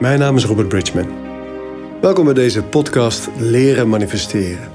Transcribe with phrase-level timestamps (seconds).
[0.00, 1.08] Mijn naam is Robert Bridgman.
[2.00, 4.68] Welkom bij deze podcast Leren manifesteren.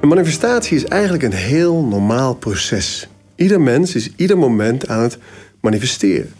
[0.00, 3.08] Een manifestatie is eigenlijk een heel normaal proces.
[3.36, 5.18] Ieder mens is ieder moment aan het
[5.60, 6.32] manifesteren.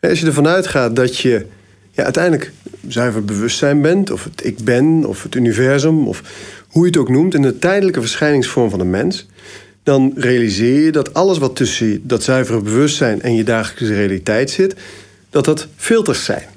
[0.00, 1.46] Als je ervan uitgaat dat je
[1.90, 2.52] ja, uiteindelijk
[2.88, 6.22] zuiver bewustzijn bent, of het ik ben, of het universum, of
[6.68, 9.26] hoe je het ook noemt, in de tijdelijke verschijningsvorm van een mens,
[9.82, 14.74] dan realiseer je dat alles wat tussen dat zuivere bewustzijn en je dagelijkse realiteit zit,
[15.30, 16.54] dat dat filters zijn.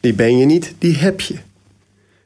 [0.00, 1.34] Die ben je niet, die heb je.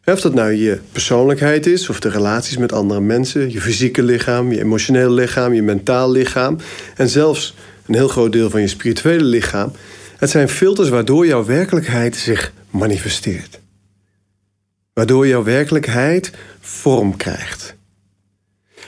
[0.04, 4.52] Of dat nou je persoonlijkheid is, of de relaties met andere mensen, je fysieke lichaam,
[4.52, 6.58] je emotionele lichaam, je mentaal lichaam
[6.96, 7.54] en zelfs
[7.86, 9.72] een heel groot deel van je spirituele lichaam.
[10.16, 13.60] Het zijn filters waardoor jouw werkelijkheid zich manifesteert.
[14.92, 17.74] Waardoor jouw werkelijkheid vorm krijgt.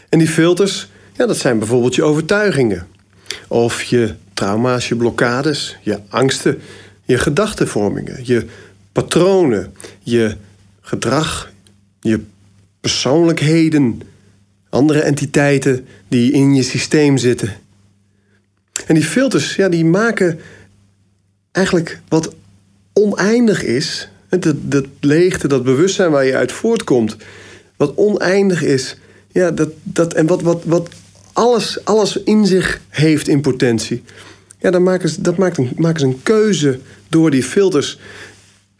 [0.08, 2.86] En die filters, ja, dat zijn bijvoorbeeld je overtuigingen.
[3.48, 6.60] Of je trauma's, je blokkades, je angsten,
[7.04, 8.46] je gedachtenvormingen, je
[8.94, 10.36] patronen, je
[10.80, 11.52] gedrag,
[12.00, 12.20] je
[12.80, 14.00] persoonlijkheden,
[14.68, 17.52] andere entiteiten die in je systeem zitten.
[18.86, 20.40] En die filters, ja, die maken
[21.52, 22.34] eigenlijk wat
[22.92, 27.16] oneindig is, dat, dat leegte, dat bewustzijn waar je uit voortkomt,
[27.76, 28.96] wat oneindig is,
[29.32, 30.88] ja, dat, dat, en wat, wat, wat
[31.32, 34.02] alles, alles in zich heeft in potentie.
[34.58, 36.78] Ja, dan maken ze, dat maakt een, maken ze een keuze
[37.08, 37.98] door die filters.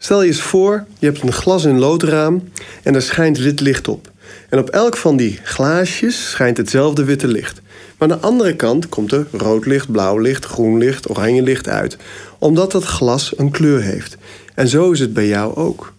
[0.05, 2.49] Stel je eens voor, je hebt een glas- en loodraam
[2.83, 4.11] en er schijnt wit licht op.
[4.49, 7.61] En op elk van die glaasjes schijnt hetzelfde witte licht.
[7.97, 11.67] Maar aan de andere kant komt er rood licht, blauw licht, groen licht, oranje licht
[11.67, 11.97] uit.
[12.39, 14.17] Omdat dat glas een kleur heeft.
[14.55, 15.93] En zo is het bij jou ook.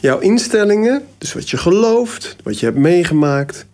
[0.00, 3.66] Jouw instellingen, dus wat je gelooft, wat je hebt meegemaakt,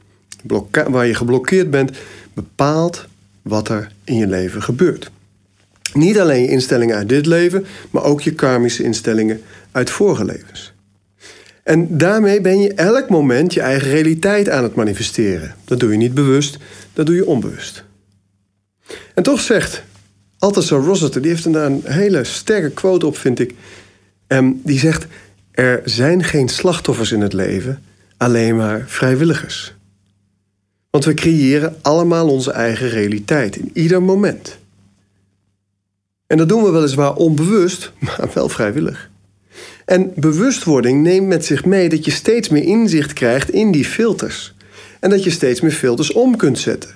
[0.88, 1.91] waar je geblokkeerd bent,
[2.34, 3.04] bepaalt
[3.42, 5.10] wat er in je leven gebeurt.
[5.97, 10.72] Niet alleen je instellingen uit dit leven, maar ook je karmische instellingen uit vorige levens.
[11.62, 15.54] En daarmee ben je elk moment je eigen realiteit aan het manifesteren.
[15.65, 16.59] Dat doe je niet bewust,
[16.93, 17.84] dat doe je onbewust.
[19.15, 19.82] En toch zegt
[20.38, 23.54] Althusser Rossiter, die heeft daar een hele sterke quote op, vind ik.
[24.26, 25.06] En die zegt:
[25.50, 27.82] Er zijn geen slachtoffers in het leven,
[28.16, 29.75] alleen maar vrijwilligers.
[30.91, 34.59] Want we creëren allemaal onze eigen realiteit in ieder moment.
[36.26, 39.10] En dat doen we weliswaar onbewust, maar wel vrijwillig.
[39.84, 44.54] En bewustwording neemt met zich mee dat je steeds meer inzicht krijgt in die filters.
[45.00, 46.91] En dat je steeds meer filters om kunt zetten.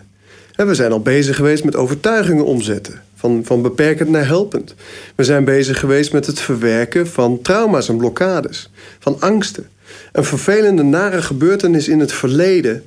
[0.54, 3.02] En we zijn al bezig geweest met overtuigingen omzetten.
[3.14, 4.74] Van, van beperkend naar helpend.
[5.14, 8.70] We zijn bezig geweest met het verwerken van trauma's en blokkades.
[8.98, 9.68] Van angsten.
[10.12, 12.84] Een vervelende, nare gebeurtenis in het verleden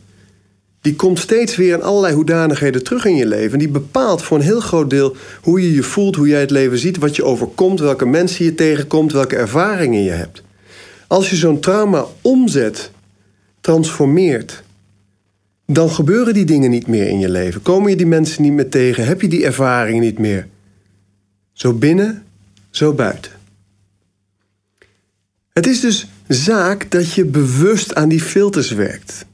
[0.84, 3.52] die komt steeds weer in allerlei hoedanigheden terug in je leven.
[3.52, 6.52] En die bepaalt voor een heel groot deel hoe je je voelt, hoe jij het
[6.52, 10.44] leven ziet, wat je overkomt, welke mensen je tegenkomt, welke ervaringen je hebt.
[11.08, 12.92] Als je zo'n trauma omzet,
[13.62, 14.64] transformeert,
[15.66, 17.62] dan gebeuren die dingen niet meer in je leven.
[17.62, 19.06] Komen je die mensen niet meer tegen?
[19.06, 20.48] Heb je die ervaringen niet meer?
[21.54, 22.24] Zo binnen,
[22.70, 23.32] zo buiten.
[25.54, 29.26] Het is dus zaak dat je bewust aan die filters werkt.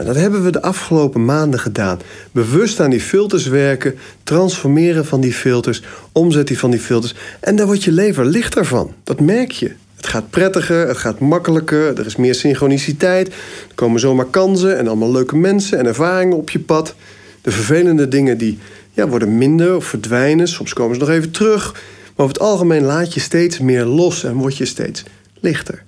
[0.00, 1.98] En dat hebben we de afgelopen maanden gedaan.
[2.32, 7.14] Bewust aan die filters werken, transformeren van die filters, omzetten van die filters.
[7.40, 8.94] En daar wordt je leven lichter van.
[9.04, 9.72] Dat merk je.
[9.96, 13.28] Het gaat prettiger, het gaat makkelijker, er is meer synchroniciteit.
[13.28, 16.94] Er komen zomaar kansen en allemaal leuke mensen en ervaringen op je pad.
[17.40, 18.58] De vervelende dingen die
[18.92, 20.48] ja, worden minder of verdwijnen.
[20.48, 21.72] Soms komen ze nog even terug.
[21.72, 25.02] Maar over het algemeen laat je steeds meer los en word je steeds
[25.40, 25.84] lichter.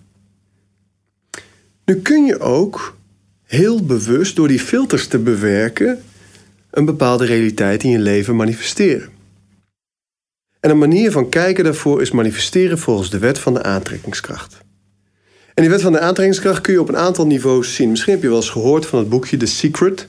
[1.84, 3.00] Nu kun je ook
[3.52, 6.02] heel bewust door die filters te bewerken
[6.70, 9.08] een bepaalde realiteit in je leven manifesteren.
[10.60, 14.58] En een manier van kijken daarvoor is manifesteren volgens de wet van de aantrekkingskracht.
[15.54, 17.90] En die wet van de aantrekkingskracht kun je op een aantal niveaus zien.
[17.90, 20.06] Misschien heb je wel eens gehoord van het boekje The Secret.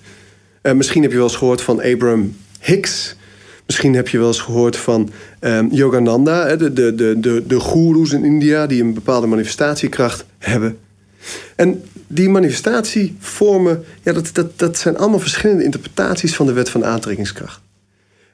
[0.62, 3.16] Uh, misschien heb je wel eens gehoord van Abraham Hicks.
[3.66, 8.12] Misschien heb je wel eens gehoord van um, Yogananda, de, de, de, de, de goeroes
[8.12, 10.78] in India die een bepaalde manifestatiekracht hebben.
[11.56, 16.86] En die manifestatievormen, ja, dat, dat, dat zijn allemaal verschillende interpretaties van de wet van
[16.86, 17.62] aantrekkingskracht.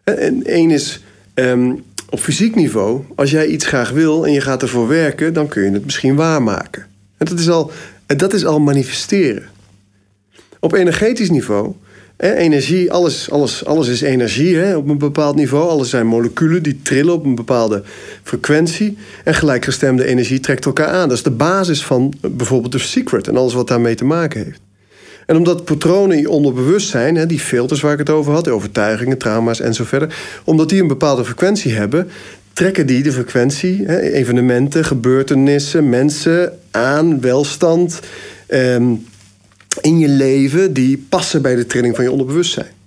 [0.03, 1.03] En één is
[1.33, 1.73] ehm,
[2.09, 5.63] op fysiek niveau, als jij iets graag wil en je gaat ervoor werken, dan kun
[5.63, 6.85] je het misschien waarmaken.
[7.17, 7.71] En dat is al,
[8.05, 9.43] dat is al manifesteren.
[10.59, 11.73] Op energetisch niveau
[12.19, 15.69] energie, alles, alles, alles is energie hè, op een bepaald niveau.
[15.69, 17.83] Alles zijn moleculen die trillen op een bepaalde
[18.23, 18.97] frequentie.
[19.23, 21.07] En gelijkgestemde energie trekt elkaar aan.
[21.07, 24.59] Dat is de basis van bijvoorbeeld de secret en alles wat daarmee te maken heeft.
[25.25, 29.59] En omdat patronen onderbewust zijn, hè, die filters waar ik het over had, overtuigingen, trauma's
[29.59, 32.07] en zo verder, omdat die een bepaalde frequentie hebben,
[32.53, 37.99] trekken die de frequentie, hè, evenementen, gebeurtenissen, mensen aan, welstand
[38.47, 38.93] ehm,
[39.81, 42.77] in je leven, die passen bij de trilling van je onderbewustzijn.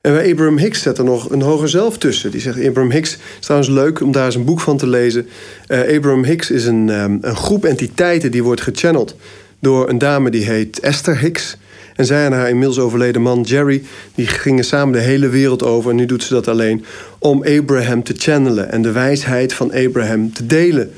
[0.00, 2.30] En bij Abraham Hicks zet er nog een hoger zelf tussen.
[2.30, 5.26] Die zegt, Abraham Hicks, is trouwens leuk om daar eens een boek van te lezen.
[5.68, 9.16] Uh, Abraham Hicks is een, um, een groep entiteiten die wordt gechanneld
[9.60, 11.56] door een dame die heet Esther Hicks.
[11.96, 13.82] En zij en haar inmiddels overleden man Jerry,
[14.14, 15.90] die gingen samen de hele wereld over.
[15.90, 16.84] En nu doet ze dat alleen
[17.18, 20.92] om Abraham te channelen en de wijsheid van Abraham te delen.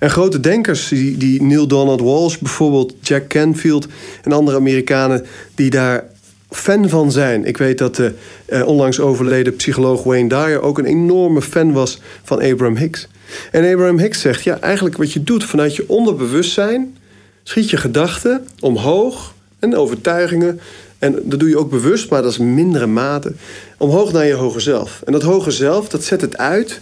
[0.00, 3.86] En grote denkers, die, die Neil Donald Walsh bijvoorbeeld, Jack Canfield
[4.22, 6.04] en andere Amerikanen, die daar
[6.50, 7.44] fan van zijn.
[7.44, 8.12] Ik weet dat de
[8.46, 13.08] eh, onlangs overleden psycholoog Wayne Dyer ook een enorme fan was van Abraham Hicks.
[13.50, 16.96] En Abraham Hicks zegt, ja, eigenlijk wat je doet vanuit je onderbewustzijn,
[17.42, 20.60] schiet je gedachten omhoog en overtuigingen.
[20.98, 23.32] En dat doe je ook bewust, maar dat is mindere mate.
[23.78, 25.02] Omhoog naar je hoger zelf.
[25.04, 26.78] En dat hoger zelf, dat zet het uit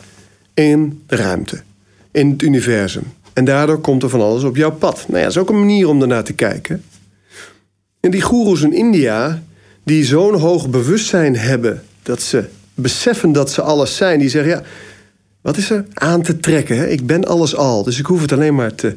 [0.54, 1.62] in de ruimte.
[2.10, 3.02] In het universum.
[3.32, 5.04] En daardoor komt er van alles op jouw pad.
[5.06, 6.84] Nou ja, dat is ook een manier om ernaar te kijken.
[8.00, 9.42] En die goeroes in India,
[9.84, 11.82] die zo'n hoog bewustzijn hebben...
[12.02, 12.44] dat ze
[12.74, 14.18] beseffen dat ze alles zijn.
[14.18, 14.62] Die zeggen, ja,
[15.40, 16.76] wat is er aan te trekken?
[16.76, 16.88] Hè?
[16.88, 18.96] Ik ben alles al, dus ik hoef het alleen maar te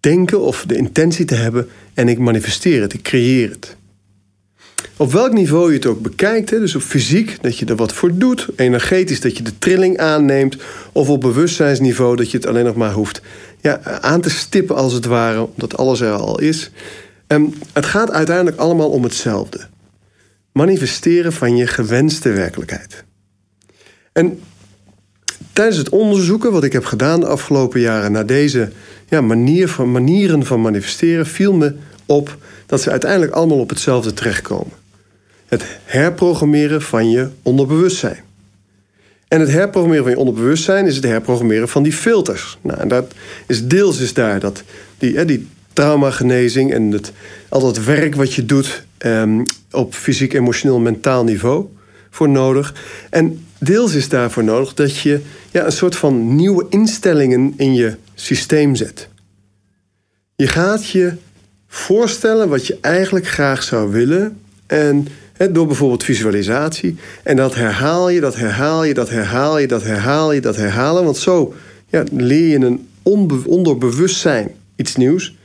[0.00, 3.76] denken of de intentie te hebben en ik manifesteer het, ik creëer het.
[4.96, 7.92] Op welk niveau je het ook bekijkt, hè, dus op fysiek dat je er wat
[7.92, 10.56] voor doet, energetisch dat je de trilling aanneemt,
[10.92, 13.20] of op bewustzijnsniveau dat je het alleen nog maar hoeft
[13.60, 16.70] ja, aan te stippen als het ware, omdat alles er al is.
[17.26, 19.66] En het gaat uiteindelijk allemaal om hetzelfde.
[20.52, 23.04] Manifesteren van je gewenste werkelijkheid.
[24.12, 24.40] En
[25.52, 28.70] tijdens het onderzoeken wat ik heb gedaan de afgelopen jaren naar deze
[29.08, 31.74] ja, manier van, manieren van manifesteren viel me
[32.06, 32.36] op
[32.66, 34.72] dat ze uiteindelijk allemaal op hetzelfde terechtkomen.
[35.46, 38.22] Het herprogrammeren van je onderbewustzijn.
[39.28, 42.58] En het herprogrammeren van je onderbewustzijn is het herprogrammeren van die filters.
[42.60, 43.14] Nou, en dat
[43.46, 44.62] is deels is daar dat,
[44.98, 47.12] die, die traumagenezing en het,
[47.48, 51.66] al dat werk wat je doet um, op fysiek, emotioneel, mentaal niveau
[52.10, 52.74] voor nodig.
[53.10, 57.96] En deels is daarvoor nodig dat je ja, een soort van nieuwe instellingen in je
[58.14, 59.08] systeem zet.
[60.36, 61.12] Je gaat je
[61.74, 64.40] voorstellen wat je eigenlijk graag zou willen.
[64.66, 65.06] En
[65.52, 66.96] door bijvoorbeeld visualisatie.
[67.22, 71.04] En dat herhaal je, dat herhaal je, dat herhaal je, dat herhaal je, dat herhalen.
[71.04, 71.54] Want zo
[71.88, 72.88] ja, leer je een
[73.44, 75.36] onderbewustzijn iets nieuws.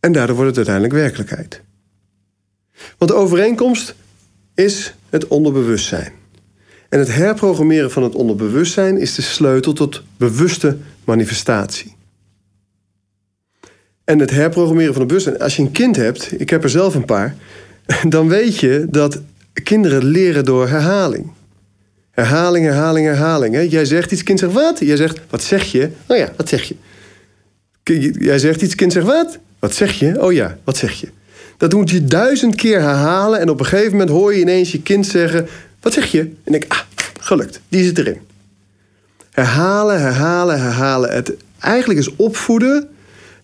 [0.00, 1.60] En daardoor wordt het uiteindelijk werkelijkheid.
[2.98, 3.94] Want de overeenkomst
[4.54, 6.12] is het onderbewustzijn.
[6.88, 11.93] En het herprogrammeren van het onderbewustzijn is de sleutel tot bewuste manifestatie.
[14.04, 15.38] En het herprogrammeren van het bewustzijn.
[15.38, 17.34] Als je een kind hebt, ik heb er zelf een paar,
[18.08, 19.20] dan weet je dat
[19.62, 21.32] kinderen leren door herhaling.
[22.10, 23.70] Herhaling, herhaling, herhaling.
[23.70, 24.78] Jij zegt iets, kind zegt wat?
[24.78, 25.90] Jij zegt, wat zeg je?
[26.06, 26.76] Oh ja, wat zeg je?
[28.18, 29.38] Jij zegt iets, kind zegt wat?
[29.58, 30.22] Wat zeg je?
[30.22, 31.08] Oh ja, wat zeg je?
[31.56, 34.82] Dat moet je duizend keer herhalen en op een gegeven moment hoor je ineens je
[34.82, 35.48] kind zeggen:
[35.80, 36.20] Wat zeg je?
[36.20, 36.78] En denk ah,
[37.20, 38.18] gelukt, die zit erin.
[39.30, 41.12] Herhalen, herhalen, herhalen.
[41.12, 42.88] Het eigenlijk is opvoeden,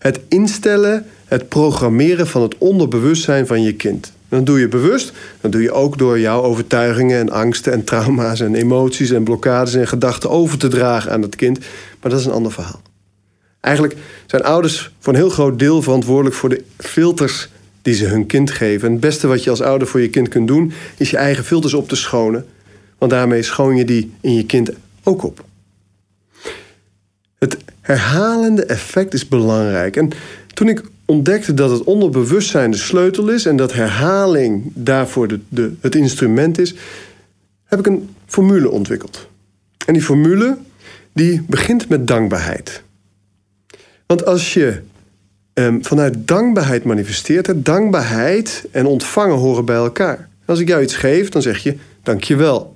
[0.01, 4.11] het instellen, het programmeren van het onderbewustzijn van je kind.
[4.29, 5.11] Dan doe je bewust,
[5.41, 9.73] dan doe je ook door jouw overtuigingen en angsten en trauma's en emoties en blokkades
[9.73, 11.59] en gedachten over te dragen aan het kind.
[12.01, 12.81] Maar dat is een ander verhaal.
[13.59, 17.49] Eigenlijk zijn ouders voor een heel groot deel verantwoordelijk voor de filters
[17.81, 18.87] die ze hun kind geven.
[18.87, 21.43] En het beste wat je als ouder voor je kind kunt doen, is je eigen
[21.43, 22.45] filters op te schonen.
[22.97, 24.71] Want daarmee schoon je die in je kind
[25.03, 25.45] ook op.
[27.39, 29.95] Het herhalende effect is belangrijk.
[29.95, 30.09] En
[30.53, 35.95] toen ik ontdekte dat het onderbewustzijn de sleutel is en dat herhaling daarvoor de, het
[35.95, 36.75] instrument is,
[37.65, 39.27] heb ik een formule ontwikkeld.
[39.85, 40.57] En die formule
[41.13, 42.83] die begint met dankbaarheid.
[44.05, 44.81] Want als je
[45.53, 50.29] um, vanuit dankbaarheid manifesteert, dankbaarheid en ontvangen horen bij elkaar.
[50.45, 52.75] Als ik jou iets geef, dan zeg je dankjewel.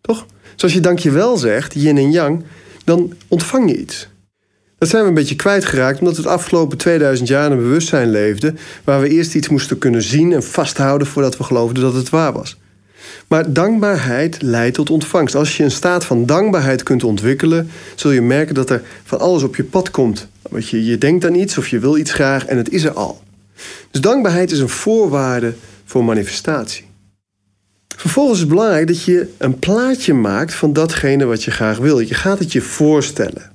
[0.00, 0.26] Toch?
[0.54, 2.44] Dus als je dankjewel zegt, yin en yang,
[2.84, 4.08] dan ontvang je iets.
[4.78, 8.58] Dat zijn we een beetje kwijtgeraakt omdat we het afgelopen 2000 jaar een bewustzijn leefden
[8.84, 12.32] waar we eerst iets moesten kunnen zien en vasthouden voordat we geloofden dat het waar
[12.32, 12.56] was.
[13.28, 15.34] Maar dankbaarheid leidt tot ontvangst.
[15.34, 19.42] Als je een staat van dankbaarheid kunt ontwikkelen, zul je merken dat er van alles
[19.42, 20.28] op je pad komt.
[20.50, 22.92] Want je, je denkt aan iets of je wil iets graag en het is er
[22.92, 23.22] al.
[23.90, 26.84] Dus dankbaarheid is een voorwaarde voor manifestatie.
[27.96, 31.98] Vervolgens is het belangrijk dat je een plaatje maakt van datgene wat je graag wil.
[31.98, 33.50] Je gaat het je voorstellen.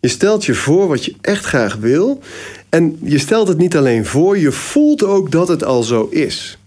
[0.00, 2.20] Je stelt je voor wat je echt graag wil.
[2.68, 6.58] En je stelt het niet alleen voor, je voelt ook dat het al zo is.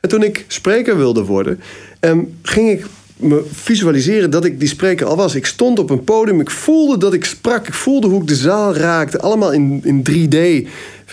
[0.00, 1.60] En toen ik spreker wilde worden,
[2.00, 5.34] ehm, ging ik me visualiseren dat ik die spreker al was.
[5.34, 8.34] Ik stond op een podium, ik voelde dat ik sprak, ik voelde hoe ik de
[8.34, 10.68] zaal raakte, allemaal in, in 3D.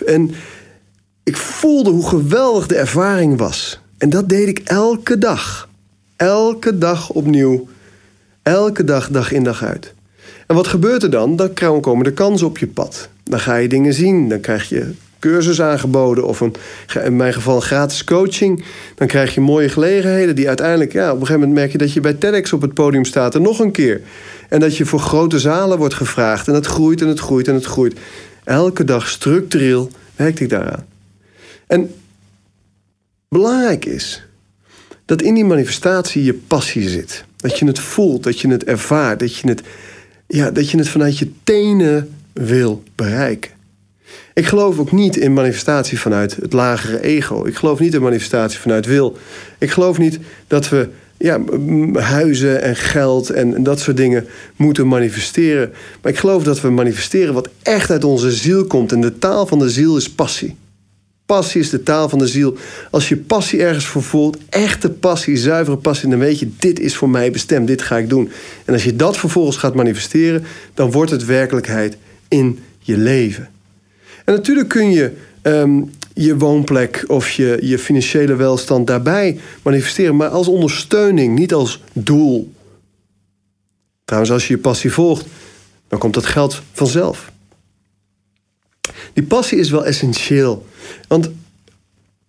[0.06, 0.32] En
[1.24, 3.80] ik voelde hoe geweldig de ervaring was.
[3.98, 5.70] En dat deed ik elke dag.
[6.16, 7.68] Elke dag opnieuw.
[8.42, 9.94] Elke dag, dag in, dag uit.
[10.48, 11.36] En wat gebeurt er dan?
[11.36, 13.10] Dan komen de kansen op je pad.
[13.24, 14.30] Dan ga je dingen zien.
[14.30, 16.56] Dan krijg je cursus aangeboden of een,
[17.04, 18.64] in mijn geval gratis coaching.
[18.96, 21.94] Dan krijg je mooie gelegenheden die uiteindelijk, ja, op een gegeven moment merk je dat
[21.94, 24.02] je bij TEDx op het podium staat en nog een keer.
[24.50, 27.54] En dat je voor grote zalen wordt gevraagd en het groeit en het groeit en
[27.54, 28.00] het groeit.
[28.44, 30.86] Elke dag structureel werk ik daaraan.
[31.68, 31.94] En
[33.36, 34.28] belangrijk is
[35.06, 37.26] dat in die manifestatie je passie zit.
[37.38, 39.62] Dat je het voelt, dat je het ervaart, dat je het,
[40.28, 43.52] ja, dat je het vanuit je tenen wil bereiken.
[44.34, 47.46] Ik geloof ook niet in manifestatie vanuit het lagere ego.
[47.46, 49.18] Ik geloof niet in manifestatie vanuit wil.
[49.58, 51.40] Ik geloof niet dat we ja,
[51.94, 55.74] huizen en geld en dat soort dingen moeten manifesteren.
[56.02, 58.92] Maar ik geloof dat we manifesteren wat echt uit onze ziel komt.
[58.92, 60.56] En de taal van de ziel is passie.
[61.26, 62.58] Passie is de taal van de ziel.
[62.92, 66.96] Als je passie ergens voor voelt, echte passie, zuivere passie, dan weet je, dit is
[66.96, 68.30] voor mij bestemd, dit ga ik doen.
[68.66, 73.50] En als je dat vervolgens gaat manifesteren, dan wordt het werkelijkheid in je leven.
[74.26, 75.82] En natuurlijk kun je ehm,
[76.14, 82.54] je woonplek of je, je financiële welstand daarbij manifesteren, maar als ondersteuning, niet als doel.
[84.04, 85.26] Trouwens, als je je passie volgt,
[85.88, 87.34] dan komt dat geld vanzelf.
[89.16, 90.66] Die passie is wel essentieel.
[91.08, 91.30] Want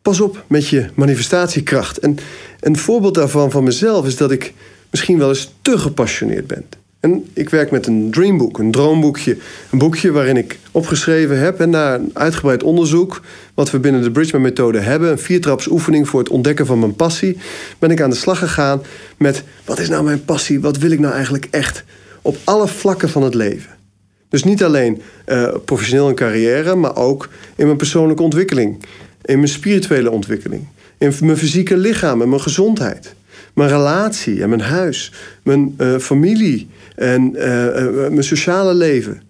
[0.02, 1.98] pas op met je manifestatiekracht.
[1.98, 2.16] En
[2.60, 4.54] een voorbeeld daarvan van mezelf is dat ik
[4.90, 6.64] misschien wel eens te gepassioneerd ben.
[7.00, 9.36] En ik werk met een dreambook, een droomboekje.
[9.70, 13.22] Een boekje waarin ik opgeschreven heb en na een uitgebreid onderzoek,
[13.54, 17.38] wat we binnen de Bridgman-methode hebben, een viertraps oefening voor het ontdekken van mijn passie,
[17.78, 18.82] ben ik aan de slag gegaan
[19.16, 20.60] met wat is nou mijn passie?
[20.60, 21.84] Wat wil ik nou eigenlijk echt?
[22.22, 23.75] Op alle vlakken van het leven.
[24.28, 28.85] Dus niet alleen uh, professioneel en carrière, maar ook in mijn persoonlijke ontwikkeling,
[29.25, 30.66] in mijn spirituele ontwikkeling,
[30.99, 33.14] in mijn fysieke lichaam en mijn gezondheid,
[33.54, 37.42] mijn relatie en mijn huis, mijn uh, familie en uh,
[38.09, 39.23] mijn sociale leven.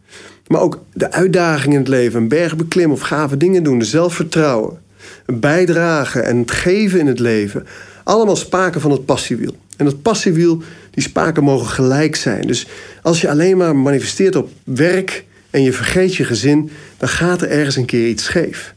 [0.47, 3.85] Maar ook de uitdagingen in het leven, een berg beklimmen of gave dingen doen, de
[3.85, 4.79] zelfvertrouwen,
[5.27, 7.67] bijdragen en het geven in het leven.
[8.05, 9.57] Allemaal spaken van het passiewiel.
[9.77, 12.47] En dat passiewiel, die spaken mogen gelijk zijn.
[12.47, 12.67] Dus
[13.07, 17.49] als je alleen maar manifesteert op werk en je vergeet je gezin, dan gaat er
[17.49, 18.75] ergens een keer iets scheef.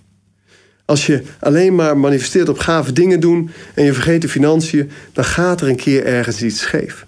[0.86, 5.24] Als je alleen maar manifesteert op gave dingen doen en je vergeet de financiën, dan
[5.24, 7.06] gaat er een keer ergens iets scheef.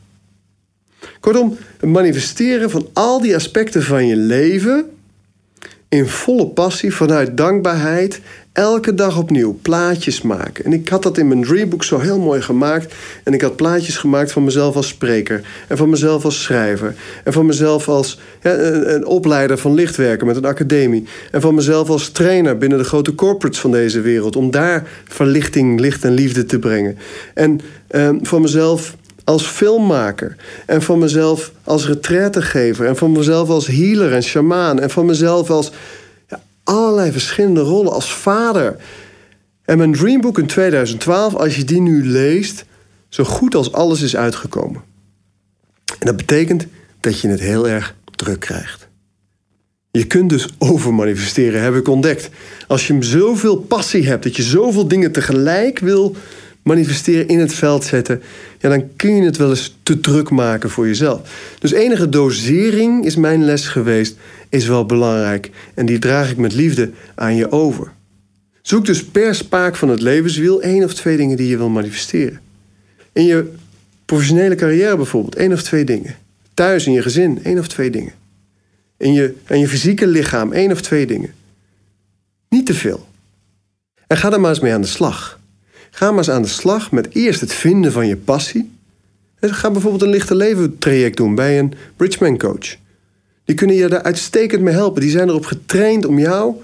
[1.19, 4.85] Kortom, het manifesteren van al die aspecten van je leven
[5.89, 8.21] in volle passie, vanuit dankbaarheid
[8.53, 10.65] elke dag opnieuw plaatjes maken.
[10.65, 12.93] En ik had dat in mijn dreambook zo heel mooi gemaakt.
[13.24, 15.41] En ik had plaatjes gemaakt van mezelf als spreker.
[15.67, 16.96] En van mezelf als schrijver.
[17.24, 21.08] En van mezelf als ja, een, een, opleider van lichtwerken met een academie.
[21.31, 24.36] En van mezelf als trainer binnen de grote corporates van deze wereld.
[24.36, 26.98] Om daar verlichting, licht en liefde te brengen.
[27.34, 30.36] En eh, van mezelf als filmmaker.
[30.65, 32.86] En van mezelf als retraitegever.
[32.86, 34.79] En van mezelf als healer en shamaan.
[34.79, 35.72] En van mezelf als
[36.71, 38.75] allerlei verschillende rollen als vader.
[39.65, 42.65] En mijn Dreambook in 2012, als je die nu leest,
[43.09, 44.81] zo goed als alles is uitgekomen.
[45.99, 46.67] En dat betekent
[46.99, 48.89] dat je het heel erg druk krijgt.
[49.91, 52.29] Je kunt dus overmanifesteren, heb ik ontdekt.
[52.67, 56.15] Als je zoveel passie hebt, dat je zoveel dingen tegelijk wil
[56.63, 58.21] manifesteren, in het veld zetten,
[58.59, 61.21] ja, dan kun je het wel eens te druk maken voor jezelf.
[61.59, 64.15] Dus enige dosering is mijn les geweest,
[64.51, 65.50] is wel belangrijk.
[65.74, 67.91] En die draag ik met liefde aan je over.
[68.62, 72.39] Zoek dus per spaak van het levenswiel één of twee dingen die je wil manifesteren.
[73.12, 73.53] In je
[74.05, 76.15] professionele carrière bijvoorbeeld, één of twee dingen.
[76.53, 78.13] Thuis in je gezin, één of twee dingen.
[78.98, 81.34] In je, en je fysieke lichaam, één of twee dingen.
[82.50, 83.08] Niet te veel.
[84.08, 85.39] En ga er maar eens mee aan de slag.
[85.91, 88.72] Ga maar eens aan de slag met eerst het vinden van je passie.
[89.39, 92.77] Ga bijvoorbeeld een lichte leven traject doen bij een Bridgman coach.
[93.51, 95.01] Die kunnen je daar uitstekend mee helpen.
[95.01, 96.55] Die zijn erop getraind om jou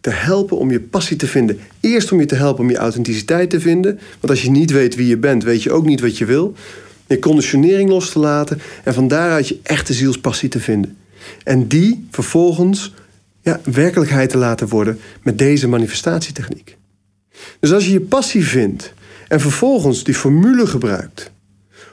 [0.00, 1.58] te helpen om je passie te vinden.
[1.80, 3.98] Eerst om je te helpen om je authenticiteit te vinden.
[4.20, 6.54] Want als je niet weet wie je bent, weet je ook niet wat je wil.
[7.06, 10.96] Je conditionering los te laten en van daaruit je echte zielspassie te vinden.
[11.44, 12.94] En die vervolgens
[13.42, 16.76] ja, werkelijkheid te laten worden met deze manifestatietechniek.
[17.60, 18.92] Dus als je je passie vindt
[19.28, 21.30] en vervolgens die formule gebruikt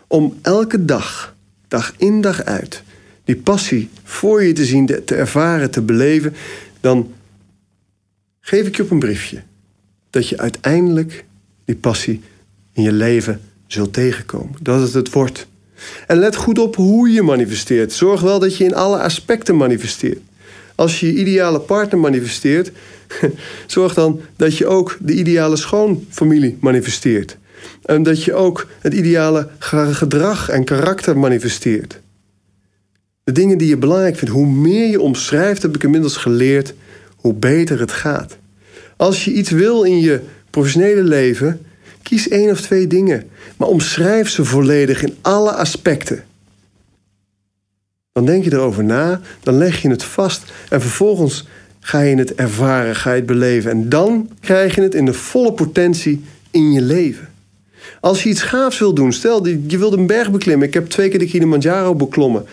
[0.07, 1.35] om elke dag,
[1.67, 2.83] dag in dag uit,
[3.31, 6.33] die passie voor je te zien, te ervaren, te beleven,
[6.79, 7.13] dan
[8.39, 9.41] geef ik je op een briefje
[10.09, 11.25] dat je uiteindelijk
[11.65, 12.21] die passie
[12.73, 14.55] in je leven zult tegenkomen.
[14.61, 15.47] Dat het het wordt
[16.07, 17.93] En let goed op hoe je manifesteert.
[17.93, 20.19] Zorg wel dat je in alle aspecten manifesteert.
[20.75, 22.71] Als je je ideale partner manifesteert,
[23.67, 27.37] zorg dan dat je ook de ideale schoonfamilie manifesteert.
[27.85, 32.00] En dat je ook het ideale gedrag en karakter manifesteert.
[33.23, 36.73] De dingen die je belangrijk vindt, hoe meer je omschrijft, heb ik inmiddels geleerd,
[37.15, 38.37] hoe beter het gaat.
[38.97, 41.65] Als je iets wil in je professionele leven,
[42.01, 46.23] kies één of twee dingen, maar omschrijf ze volledig in alle aspecten.
[48.11, 51.47] Dan denk je erover na, dan leg je het vast en vervolgens
[51.79, 53.71] ga je het ervaren, ga je het beleven.
[53.71, 57.29] En dan krijg je het in de volle potentie in je leven.
[57.99, 60.67] Als je iets gaafs wil doen, stel je wilt een berg beklimmen.
[60.67, 62.45] Ik heb twee keer de Kilimanjaro beklommen.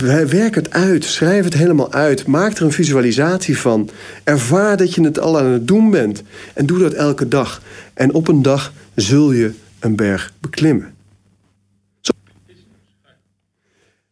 [0.00, 2.26] Werk het uit, schrijf het helemaal uit.
[2.26, 3.90] Maak er een visualisatie van.
[4.24, 6.22] Ervaar dat je het al aan het doen bent.
[6.54, 7.62] En doe dat elke dag.
[7.94, 10.94] En op een dag zul je een berg beklimmen.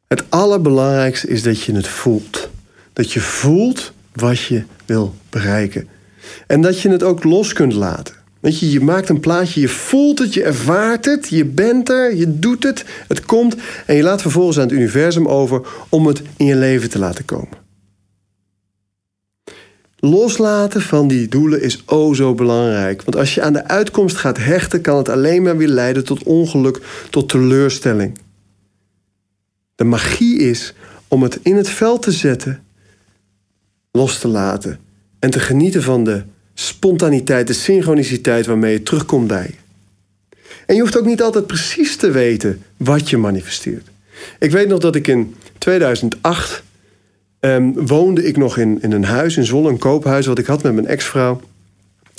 [0.07, 2.51] Het allerbelangrijkste is dat je het voelt.
[2.93, 5.89] Dat je voelt wat je wil bereiken.
[6.47, 8.24] En dat je het ook los kunt laten.
[8.45, 12.17] Weet je, je maakt een plaatje, je voelt het, je ervaart het, je bent er,
[12.17, 16.23] je doet het, het komt en je laat vervolgens aan het universum over om het
[16.37, 17.59] in je leven te laten komen.
[19.97, 24.39] Loslaten van die doelen is o zo belangrijk, want als je aan de uitkomst gaat
[24.39, 28.19] hechten, kan het alleen maar weer leiden tot ongeluk, tot teleurstelling.
[29.75, 30.75] De magie is
[31.09, 32.65] om het in het veld te zetten,
[33.91, 34.79] los te laten
[35.19, 36.23] en te genieten van de
[36.55, 39.51] spontaniteit, de synchroniciteit waarmee je terugkomt bij.
[40.67, 43.89] En je hoeft ook niet altijd precies te weten wat je manifesteert.
[44.39, 46.63] Ik weet nog dat ik in 2008
[47.41, 50.63] ehm, woonde ik nog in, in een huis in Zwolle, een koophuis wat ik had
[50.63, 51.41] met mijn ex-vrouw.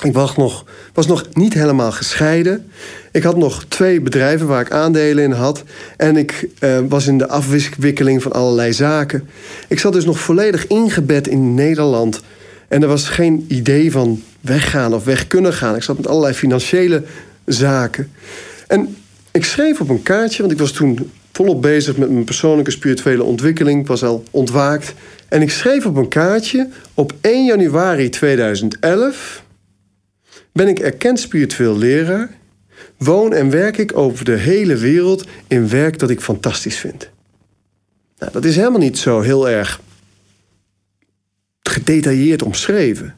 [0.03, 2.71] Ik was nog, was nog niet helemaal gescheiden.
[3.11, 5.63] Ik had nog twee bedrijven waar ik aandelen in had.
[5.97, 9.29] En ik uh, was in de afwikkeling van allerlei zaken.
[9.67, 12.21] Ik zat dus nog volledig ingebed in Nederland
[12.67, 15.75] en er was geen idee van weggaan of weg kunnen gaan.
[15.75, 17.03] Ik zat met allerlei financiële
[17.45, 18.11] zaken.
[18.67, 18.95] En
[19.31, 23.23] ik schreef op een kaartje, want ik was toen volop bezig met mijn persoonlijke spirituele
[23.23, 23.81] ontwikkeling.
[23.81, 24.93] Ik was al ontwaakt.
[25.27, 29.43] En ik schreef op een kaartje: op 1 januari 2011
[30.51, 32.29] ben ik erkend spiritueel leraar.
[32.97, 37.09] Woon en werk ik over de hele wereld in werk dat ik fantastisch vind.
[38.17, 39.81] Nou, dat is helemaal niet zo heel erg
[41.69, 43.15] gedetailleerd omschreven.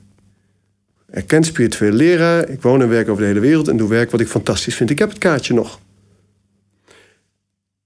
[1.09, 4.19] Erkend spiritueel leraar, ik woon en werk over de hele wereld en doe werk wat
[4.19, 4.89] ik fantastisch vind.
[4.89, 5.79] Ik heb het kaartje nog.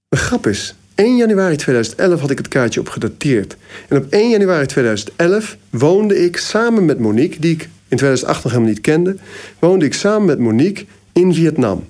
[0.08, 3.56] De grap is, 1 januari 2011 had ik het kaartje opgedateerd.
[3.88, 8.52] En op 1 januari 2011 woonde ik samen met Monique, die ik in 2008 nog
[8.52, 9.16] helemaal niet kende,
[9.58, 11.84] woonde ik samen met Monique in Vietnam.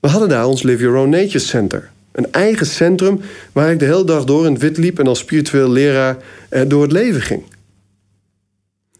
[0.00, 1.90] We hadden daar ons Live Your Own Nature Center.
[2.12, 3.20] Een eigen centrum
[3.52, 6.16] waar ik de hele dag door in het wit liep en als spiritueel leraar
[6.48, 7.42] eh, door het leven ging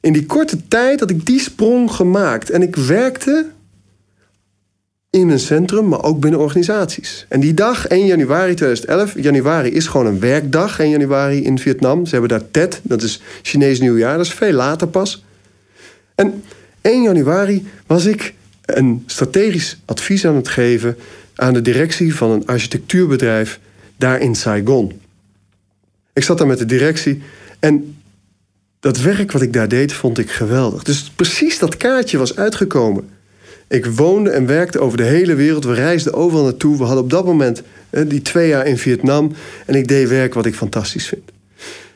[0.01, 2.51] in die korte tijd had ik die sprong gemaakt.
[2.51, 3.47] En ik werkte
[5.11, 7.27] in een centrum, maar ook binnen organisaties.
[7.29, 12.07] En die dag, 1 januari 2011, januari is gewoon een werkdag, 1 januari in Vietnam.
[12.07, 15.25] Ze hebben daar Tet, dat is Chinees nieuwjaar, dat is veel later pas.
[16.15, 16.43] En
[16.81, 18.35] 1 januari was ik
[18.65, 20.97] een strategisch advies aan het geven
[21.35, 23.61] aan de directie van een architectuurbedrijf
[23.97, 25.01] daar in Saigon.
[26.13, 27.23] Ik zat daar met de directie
[27.59, 27.98] en
[28.81, 30.83] dat werk wat ik daar deed, vond ik geweldig.
[30.83, 33.09] Dus precies dat kaartje was uitgekomen.
[33.69, 35.65] Ik woonde en werkte over de hele wereld.
[35.65, 36.77] We reisden overal naartoe.
[36.77, 39.33] We hadden op dat moment die twee jaar in Vietnam.
[39.67, 41.23] En ik deed werk wat ik fantastisch vind.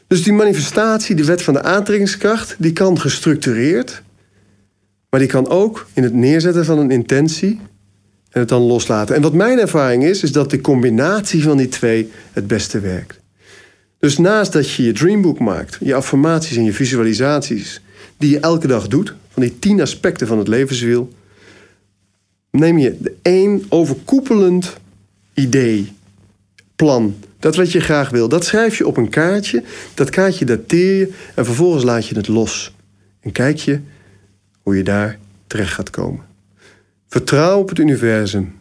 [0.07, 4.03] Dus die manifestatie, de wet van de aantrekkingskracht, die kan gestructureerd.
[5.11, 7.61] Maar die kan ook in het neerzetten van een intentie
[8.31, 9.15] en het dan loslaten.
[9.15, 13.22] En wat mijn ervaring is, is dat de combinatie van die twee het beste werkt.
[14.03, 17.81] Dus naast dat je je dreambook maakt, je affirmaties en je visualisaties,
[18.17, 21.13] die je elke dag doet, van die tien aspecten van het levenswiel,
[22.51, 24.77] neem je de één overkoepelend
[25.35, 25.93] idee,
[26.77, 28.29] plan, dat wat je graag wil.
[28.29, 29.63] Dat schrijf je op een kaartje,
[29.95, 32.75] dat kaartje dateer je en vervolgens laat je het los.
[33.21, 33.81] En kijk je
[34.63, 36.25] hoe je daar terecht gaat komen.
[37.09, 38.55] Vertrouw op het universum.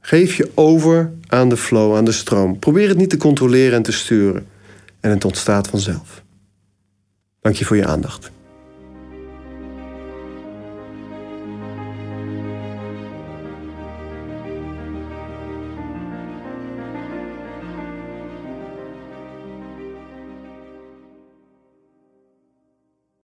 [0.00, 2.58] Geef je over aan de flow, aan de stroom.
[2.58, 4.46] Probeer het niet te controleren en te sturen
[5.00, 6.24] en het ontstaat vanzelf.
[7.40, 8.30] Dank je voor je aandacht.